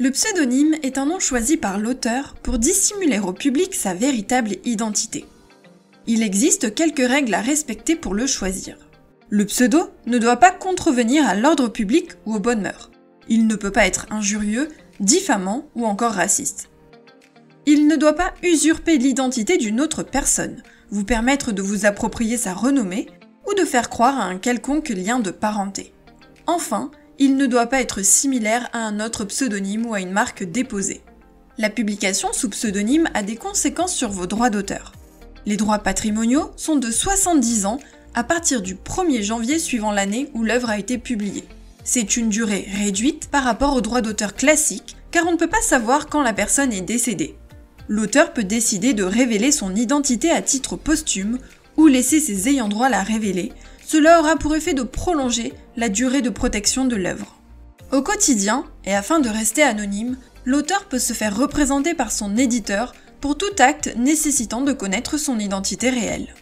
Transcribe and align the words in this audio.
Le 0.00 0.10
pseudonyme 0.10 0.74
est 0.82 0.98
un 0.98 1.06
nom 1.06 1.20
choisi 1.20 1.56
par 1.56 1.78
l'auteur 1.78 2.34
pour 2.42 2.58
dissimuler 2.58 3.20
au 3.20 3.32
public 3.32 3.76
sa 3.76 3.94
véritable 3.94 4.56
identité. 4.64 5.24
Il 6.08 6.24
existe 6.24 6.74
quelques 6.74 7.06
règles 7.06 7.32
à 7.32 7.40
respecter 7.40 7.94
pour 7.94 8.12
le 8.12 8.26
choisir. 8.26 8.76
Le 9.30 9.44
pseudo 9.44 9.90
ne 10.06 10.18
doit 10.18 10.38
pas 10.38 10.50
contrevenir 10.50 11.28
à 11.28 11.36
l'ordre 11.36 11.68
public 11.68 12.10
ou 12.26 12.34
aux 12.34 12.40
bonnes 12.40 12.62
mœurs. 12.62 12.90
Il 13.28 13.46
ne 13.46 13.54
peut 13.54 13.70
pas 13.70 13.86
être 13.86 14.06
injurieux, 14.10 14.68
diffamant 14.98 15.68
ou 15.76 15.86
encore 15.86 16.14
raciste. 16.14 16.70
Il 17.64 17.86
ne 17.86 17.94
doit 17.94 18.16
pas 18.16 18.34
usurper 18.42 18.98
l'identité 18.98 19.58
d'une 19.58 19.80
autre 19.80 20.02
personne, 20.02 20.64
vous 20.90 21.04
permettre 21.04 21.52
de 21.52 21.62
vous 21.62 21.86
approprier 21.86 22.36
sa 22.36 22.52
renommée 22.52 23.06
ou 23.48 23.54
de 23.54 23.64
faire 23.64 23.90
croire 23.90 24.18
à 24.18 24.24
un 24.24 24.38
quelconque 24.38 24.88
lien 24.88 25.20
de 25.20 25.30
parenté. 25.30 25.94
Enfin, 26.48 26.90
il 27.18 27.36
ne 27.36 27.46
doit 27.46 27.66
pas 27.66 27.80
être 27.80 28.02
similaire 28.02 28.68
à 28.72 28.78
un 28.78 29.00
autre 29.00 29.24
pseudonyme 29.24 29.86
ou 29.86 29.94
à 29.94 30.00
une 30.00 30.10
marque 30.10 30.44
déposée. 30.44 31.02
La 31.58 31.70
publication 31.70 32.32
sous 32.32 32.48
pseudonyme 32.50 33.08
a 33.14 33.22
des 33.22 33.36
conséquences 33.36 33.94
sur 33.94 34.10
vos 34.10 34.26
droits 34.26 34.50
d'auteur. 34.50 34.92
Les 35.46 35.56
droits 35.56 35.78
patrimoniaux 35.78 36.50
sont 36.56 36.76
de 36.76 36.90
70 36.90 37.66
ans 37.66 37.78
à 38.14 38.24
partir 38.24 38.62
du 38.62 38.74
1er 38.74 39.22
janvier 39.22 39.58
suivant 39.58 39.92
l'année 39.92 40.30
où 40.34 40.42
l'œuvre 40.42 40.70
a 40.70 40.78
été 40.78 40.98
publiée. 40.98 41.44
C'est 41.84 42.16
une 42.16 42.30
durée 42.30 42.66
réduite 42.72 43.28
par 43.30 43.44
rapport 43.44 43.76
aux 43.76 43.80
droits 43.80 44.00
d'auteur 44.00 44.34
classiques 44.34 44.96
car 45.10 45.26
on 45.26 45.32
ne 45.32 45.36
peut 45.36 45.48
pas 45.48 45.60
savoir 45.60 46.08
quand 46.08 46.22
la 46.22 46.32
personne 46.32 46.72
est 46.72 46.80
décédée. 46.80 47.36
L'auteur 47.86 48.32
peut 48.32 48.44
décider 48.44 48.94
de 48.94 49.04
révéler 49.04 49.52
son 49.52 49.76
identité 49.76 50.30
à 50.30 50.42
titre 50.42 50.76
posthume 50.76 51.38
ou 51.76 51.86
laisser 51.86 52.18
ses 52.18 52.48
ayants 52.48 52.68
droit 52.68 52.88
la 52.88 53.02
révéler. 53.02 53.52
Cela 53.86 54.20
aura 54.20 54.36
pour 54.36 54.56
effet 54.56 54.74
de 54.74 54.82
prolonger 54.82 55.52
la 55.76 55.88
durée 55.88 56.22
de 56.22 56.30
protection 56.30 56.84
de 56.84 56.96
l'œuvre. 56.96 57.36
Au 57.92 58.02
quotidien, 58.02 58.64
et 58.84 58.94
afin 58.94 59.20
de 59.20 59.28
rester 59.28 59.62
anonyme, 59.62 60.16
l'auteur 60.44 60.86
peut 60.86 60.98
se 60.98 61.12
faire 61.12 61.36
représenter 61.36 61.94
par 61.94 62.10
son 62.10 62.36
éditeur 62.36 62.94
pour 63.20 63.36
tout 63.36 63.54
acte 63.58 63.94
nécessitant 63.96 64.62
de 64.62 64.72
connaître 64.72 65.18
son 65.18 65.38
identité 65.38 65.90
réelle. 65.90 66.34